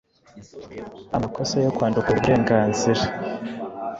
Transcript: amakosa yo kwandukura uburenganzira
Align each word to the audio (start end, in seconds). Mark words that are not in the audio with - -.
amakosa 1.15 1.53
yo 1.65 1.71
kwandukura 1.75 2.15
uburenganzira 2.17 3.01